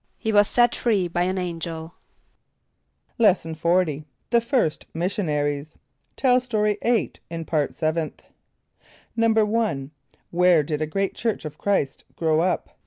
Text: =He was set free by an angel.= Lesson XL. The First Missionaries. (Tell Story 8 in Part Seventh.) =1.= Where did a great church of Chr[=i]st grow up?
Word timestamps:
=He 0.17 0.31
was 0.31 0.47
set 0.47 0.73
free 0.73 1.07
by 1.07 1.25
an 1.25 1.37
angel.= 1.37 1.93
Lesson 3.19 3.53
XL. 3.53 3.97
The 4.31 4.41
First 4.41 4.87
Missionaries. 4.95 5.77
(Tell 6.17 6.39
Story 6.39 6.79
8 6.81 7.19
in 7.29 7.45
Part 7.45 7.75
Seventh.) 7.75 8.23
=1.= 9.15 9.91
Where 10.31 10.63
did 10.63 10.81
a 10.81 10.87
great 10.87 11.13
church 11.13 11.45
of 11.45 11.59
Chr[=i]st 11.59 12.03
grow 12.15 12.39
up? 12.39 12.69